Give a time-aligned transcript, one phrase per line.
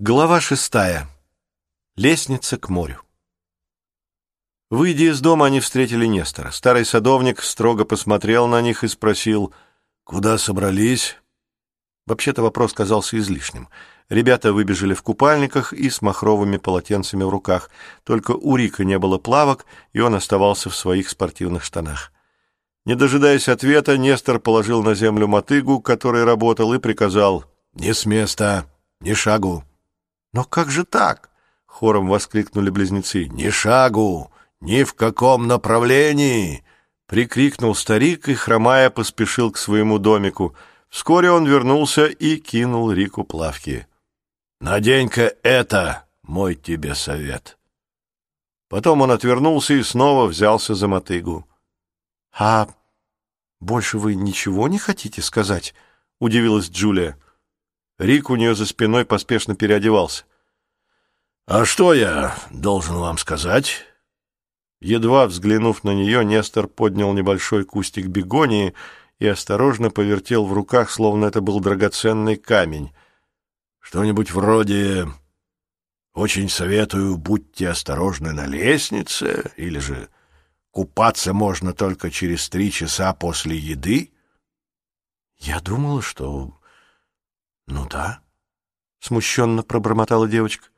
[0.00, 1.08] Глава шестая.
[1.96, 3.02] Лестница к морю.
[4.70, 6.52] Выйдя из дома, они встретили Нестора.
[6.52, 9.52] Старый садовник строго посмотрел на них и спросил,
[10.04, 11.16] «Куда собрались?»
[12.06, 13.68] Вообще-то вопрос казался излишним.
[14.08, 17.68] Ребята выбежали в купальниках и с махровыми полотенцами в руках.
[18.04, 22.12] Только у Рика не было плавок, и он оставался в своих спортивных штанах.
[22.86, 28.64] Не дожидаясь ответа, Нестор положил на землю мотыгу, который работал, и приказал, «Не с места,
[29.00, 29.64] ни шагу».
[30.32, 31.30] «Но как же так?»—
[31.66, 33.26] хором воскликнули близнецы.
[33.28, 34.30] «Ни шагу!
[34.60, 36.64] Ни в каком направлении!»—
[37.06, 40.54] прикрикнул старик и, хромая, поспешил к своему домику.
[40.88, 43.86] Вскоре он вернулся и кинул Рику плавки.
[44.60, 47.58] «Надень-ка это, мой тебе совет!»
[48.68, 51.46] Потом он отвернулся и снова взялся за мотыгу.
[52.36, 52.68] «А
[53.60, 55.74] больше вы ничего не хотите сказать?»—
[56.20, 57.16] удивилась Джулия.
[57.98, 60.24] Рик у нее за спиной поспешно переодевался.
[61.46, 63.84] «А что я должен вам сказать?»
[64.80, 68.74] Едва взглянув на нее, Нестор поднял небольшой кустик бегонии
[69.18, 72.92] и осторожно повертел в руках, словно это был драгоценный камень.
[73.80, 75.08] «Что-нибудь вроде
[76.14, 80.08] «Очень советую, будьте осторожны на лестнице» или же
[80.70, 84.12] «Купаться можно только через три часа после еды»?»
[85.38, 86.57] «Я думала, что
[87.68, 88.20] «Ну да»,—
[89.00, 90.68] смущенно пробормотала девочка.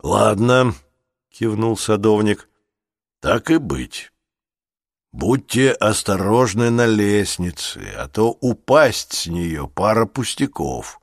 [0.00, 0.74] «Ладно»,—
[1.30, 2.48] кивнул садовник,—
[3.20, 4.12] «так и быть.
[5.12, 11.00] Будьте осторожны на лестнице, а то упасть с нее пара пустяков.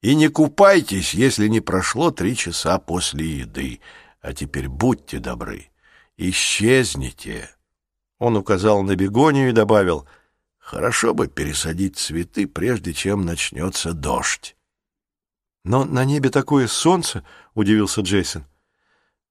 [0.00, 3.80] И не купайтесь, если не прошло три часа после еды.
[4.20, 5.70] А теперь будьте добры,
[6.16, 7.50] исчезните».
[8.18, 10.06] Он указал на бегонию и добавил—
[10.66, 14.56] Хорошо бы пересадить цветы, прежде чем начнется дождь.
[15.64, 18.46] Но на небе такое солнце,— удивился Джейсон.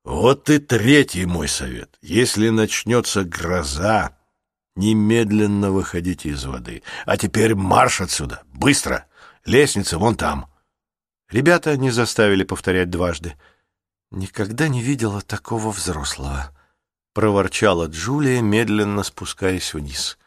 [0.05, 1.97] Вот и третий мой совет.
[2.01, 4.17] Если начнется гроза,
[4.77, 6.83] немедленно выходите из воды.
[7.05, 9.05] А теперь марш отсюда, быстро.
[9.43, 10.49] Лестница вон там.
[11.29, 13.35] Ребята не заставили повторять дважды.
[14.09, 16.55] Никогда не видела такого взрослого,—
[17.13, 20.17] проворчала Джулия, медленно спускаясь вниз.—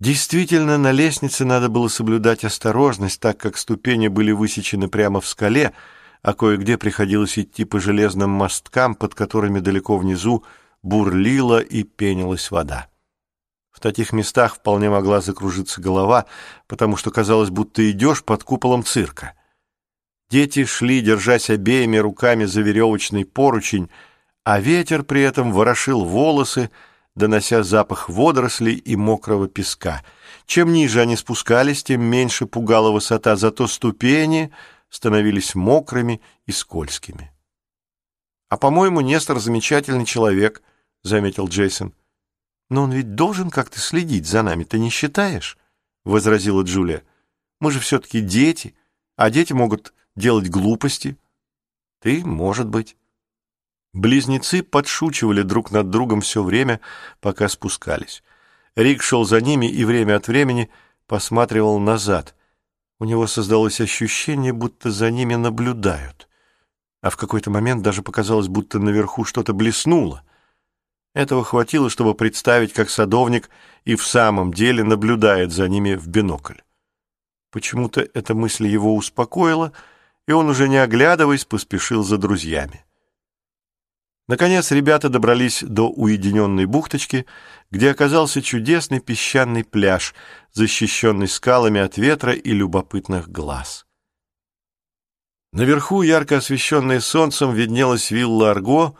[0.00, 5.72] Действительно, на лестнице надо было соблюдать осторожность, так как ступени были высечены прямо в скале,
[6.22, 10.44] а кое-где приходилось идти по железным мосткам, под которыми далеко внизу
[10.82, 12.88] бурлила и пенилась вода.
[13.72, 16.26] В таких местах вполне могла закружиться голова,
[16.66, 19.34] потому что казалось, будто идешь под куполом цирка.
[20.30, 23.88] Дети шли, держась обеими руками за веревочный поручень,
[24.44, 26.70] а ветер при этом ворошил волосы,
[27.18, 30.02] донося запах водорослей и мокрого песка.
[30.46, 34.50] Чем ниже они спускались, тем меньше пугала высота, зато ступени
[34.88, 37.30] становились мокрыми и скользкими.
[38.48, 40.62] «А, по-моему, Нестор замечательный человек»,—
[41.02, 41.92] заметил Джейсон.
[42.70, 45.58] «Но он ведь должен как-то следить за нами, ты не считаешь?»—
[46.04, 47.02] возразила Джулия.
[47.60, 48.74] «Мы же все-таки дети,
[49.16, 51.18] а дети могут делать глупости».
[52.00, 52.96] «Ты, может быть».
[53.98, 56.78] Близнецы подшучивали друг над другом все время,
[57.20, 58.22] пока спускались.
[58.76, 60.70] Рик шел за ними и время от времени
[61.08, 62.36] посматривал назад.
[63.00, 66.28] У него создалось ощущение, будто за ними наблюдают.
[67.00, 70.22] А в какой-то момент даже показалось, будто наверху что-то блеснуло.
[71.12, 73.50] Этого хватило, чтобы представить, как садовник
[73.84, 76.60] и в самом деле наблюдает за ними в бинокль.
[77.50, 79.72] Почему-то эта мысль его успокоила,
[80.28, 82.84] и он, уже не оглядываясь, поспешил за друзьями.
[84.28, 87.24] Наконец ребята добрались до уединенной бухточки,
[87.70, 90.14] где оказался чудесный песчаный пляж,
[90.52, 93.86] защищенный скалами от ветра и любопытных глаз.
[95.52, 98.94] Наверху, ярко освещенная солнцем, виднелась вилла Арго,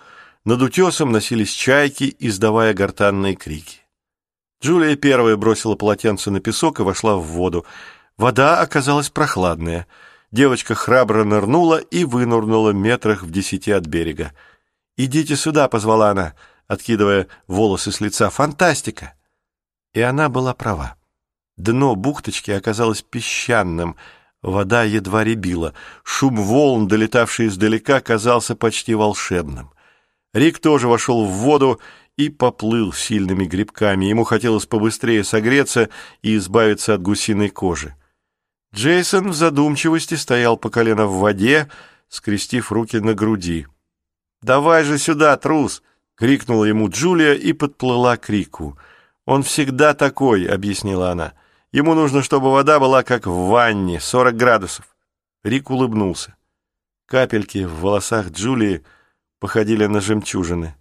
[0.46, 3.80] над утесом носились чайки, издавая гортанные крики.
[4.62, 7.66] Джулия первая бросила полотенце на песок и вошла в воду.
[8.16, 9.86] Вода оказалась прохладная.
[10.32, 14.32] Девочка храбро нырнула и вынырнула метрах в десяти от берега.
[14.98, 16.34] «Идите сюда»,— позвала она,
[16.66, 18.30] откидывая волосы с лица.
[18.30, 19.14] «Фантастика!»
[19.94, 20.96] И она была права.
[21.56, 23.94] Дно бухточки оказалось песчаным,
[24.42, 25.72] вода едва рябила,
[26.02, 29.70] шум волн, долетавший издалека, казался почти волшебным.
[30.34, 31.80] Рик тоже вошел в воду
[32.16, 34.06] и поплыл сильными грибками.
[34.06, 35.90] Ему хотелось побыстрее согреться
[36.22, 37.94] и избавиться от гусиной кожи.
[38.74, 41.70] Джейсон в задумчивости стоял по колено в воде,
[42.08, 43.66] скрестив руки на груди.
[44.42, 45.82] «Давай же сюда, трус!»—
[46.16, 48.78] крикнула ему Джулия и подплыла к Рику.
[49.24, 51.34] «Он всегда такой»,— объяснила она.
[51.72, 54.96] «Ему нужно, чтобы вода была как в ванне, сорок градусов».
[55.44, 56.36] Рик улыбнулся.
[57.06, 58.84] Капельки в волосах Джулии
[59.38, 60.76] походили на жемчужины.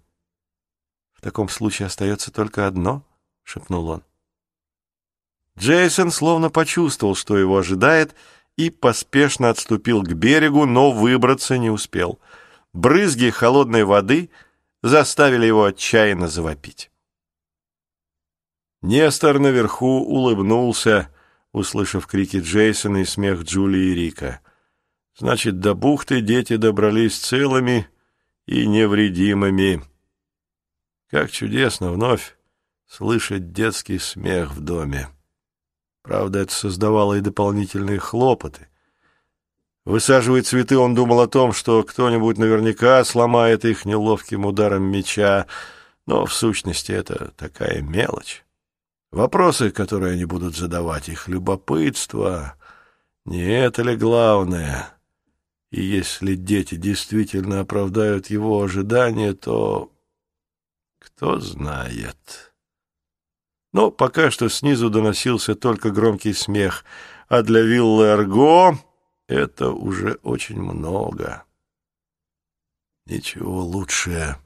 [1.12, 3.02] «В таком случае остается только одно»,—
[3.44, 4.02] шепнул он.
[5.58, 8.14] Джейсон словно почувствовал, что его ожидает,
[8.56, 12.18] и поспешно отступил к берегу, но выбраться не успел.
[12.72, 14.30] Брызги холодной воды
[14.82, 16.90] заставили его отчаянно завопить.
[18.82, 21.12] Нестор наверху улыбнулся,
[21.52, 24.40] услышав крики Джейсона и смех Джулии и Рика.
[25.16, 27.88] Значит, до бухты дети добрались целыми
[28.46, 29.82] и невредимыми.
[31.10, 32.38] Как чудесно вновь
[32.86, 35.08] слышать детский смех в доме.
[36.02, 38.68] Правда, это создавало и дополнительные хлопоты.
[39.88, 45.46] Высаживая цветы, он думал о том, что кто-нибудь наверняка сломает их неловким ударом меча,
[46.04, 48.44] но в сущности это такая мелочь.
[49.10, 52.56] Вопросы, которые они будут задавать, их любопытство,
[53.24, 54.90] не это ли главное?
[55.70, 59.90] И если дети действительно оправдают его ожидания, то
[60.98, 62.52] кто знает...
[63.72, 66.84] Но пока что снизу доносился только громкий смех,
[67.28, 68.78] а для виллы Арго
[69.28, 71.44] это уже очень много.
[73.06, 74.36] Ничего лучше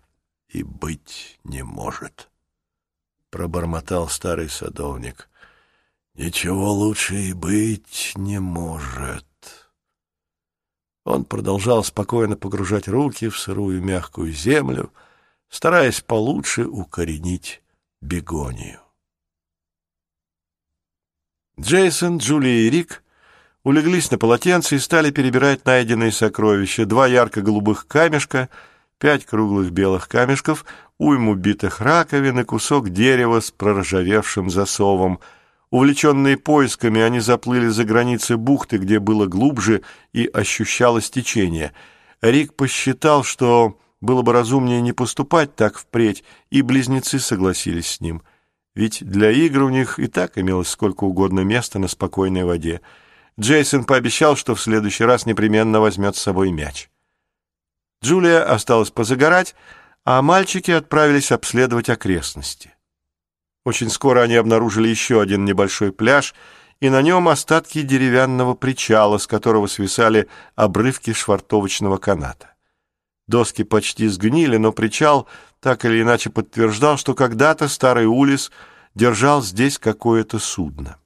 [0.49, 2.31] и быть не может,—
[3.31, 5.29] пробормотал старый садовник.
[6.14, 9.26] Ничего лучше и быть не может.
[11.05, 14.93] Он продолжал спокойно погружать руки в сырую мягкую землю,
[15.49, 17.62] стараясь получше укоренить
[18.00, 18.81] бегонию.
[21.58, 23.01] Джейсон, Джулия и Рик
[23.64, 26.87] улеглись на полотенце и стали перебирать найденные сокровища.
[26.87, 28.49] Два ярко-голубых камешка,
[28.99, 30.64] пять круглых белых камешков,
[30.99, 35.20] уйму битых раковин и кусок дерева с проржавевшим засовом.
[35.70, 39.82] Увлеченные поисками, они заплыли за границы бухты, где было глубже
[40.12, 41.73] и ощущалось течение.
[42.20, 48.23] Рик посчитал, что было бы разумнее не поступать так впредь, и близнецы согласились с ним—
[48.75, 52.81] ведь для игр у них и так имелось сколько угодно места на спокойной воде.
[53.40, 56.90] Джейсон пообещал, что в следующий раз непременно возьмет с собой мяч.
[58.05, 59.55] Джулия осталась позагорать,
[60.05, 62.75] а мальчики отправились обследовать окрестности.
[63.64, 66.34] Очень скоро они обнаружили еще один небольшой пляж,
[66.81, 72.55] и на нем остатки деревянного причала, с которого свисали обрывки швартовочного каната.
[73.28, 75.28] Доски почти сгнили, но причал
[75.61, 78.50] так или иначе подтверждал, что когда-то старый Улис
[78.96, 80.99] держал здесь какое-то судно.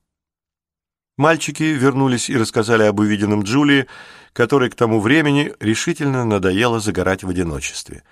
[1.16, 3.86] Мальчики вернулись и рассказали об увиденном Джулии,
[4.34, 8.02] которой к тому времени решительно надоело загорать в одиночестве.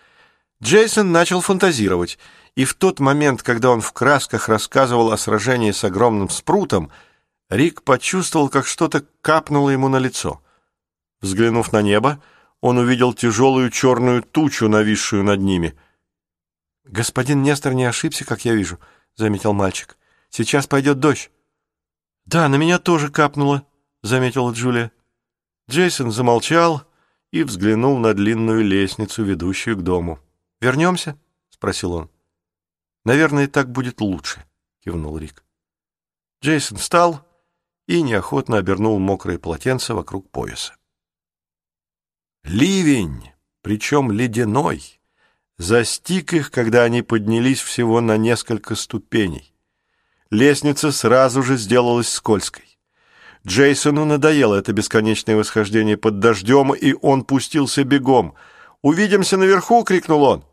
[0.62, 2.18] Джейсон начал фантазировать,
[2.54, 6.90] и в тот момент, когда он в красках рассказывал о сражении с огромным спрутом,
[7.50, 10.40] Рик почувствовал, как что-то капнуло ему на лицо.
[11.20, 12.22] Взглянув на небо,
[12.62, 15.74] он увидел тяжелую черную тучу, нависшую над ними.
[16.84, 18.78] «Господин Нестор не ошибся, как я вижу»,—
[19.16, 19.98] заметил мальчик.
[20.30, 21.30] «Сейчас пойдет дождь».
[22.26, 23.66] «Да, на меня тоже капнуло»,—
[24.02, 24.92] заметила Джулия.
[25.68, 26.84] Джейсон замолчал
[27.30, 30.18] и взглянул на длинную лестницу, ведущую к дому.
[30.60, 31.18] «Вернемся?»—
[31.50, 32.10] спросил он.
[33.04, 34.44] «Наверное, так будет лучше»,—
[34.84, 35.44] кивнул Рик.
[36.42, 37.26] Джейсон встал
[37.86, 40.76] и неохотно обернул мокрое полотенце вокруг пояса.
[42.44, 43.32] Ливень,
[43.62, 45.00] причем ледяной,
[45.56, 49.53] застиг их, когда они поднялись всего на несколько ступеней.
[50.34, 52.64] Лестница сразу же сделалась скользкой.
[53.46, 58.34] Джейсону надоело это бесконечное восхождение под дождем, и он пустился бегом.
[58.82, 60.44] «Увидимся наверху!»— крикнул он.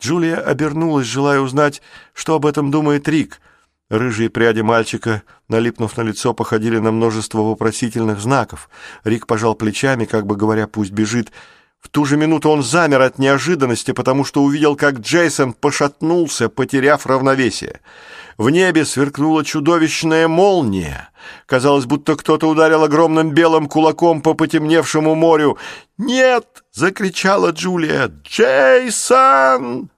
[0.00, 1.82] Джулия обернулась, желая узнать,
[2.14, 3.42] что об этом думает Рик.
[3.90, 8.70] Рыжие пряди мальчика, налипнув на лицо, походили на множество вопросительных знаков.
[9.04, 11.32] Рик пожал плечами, как бы говоря, пусть бежит,—
[11.82, 17.06] в ту же минуту он замер от неожиданности, потому что увидел, как Джейсон пошатнулся, потеряв
[17.06, 17.80] равновесие.
[18.38, 21.10] В небе сверкнула чудовищная молния.
[21.46, 25.58] Казалось, будто кто-то ударил огромным белым кулаком по потемневшему морю.
[25.98, 28.10] «Нет!»— закричала Джулия.
[28.24, 29.90] «Джейсон!»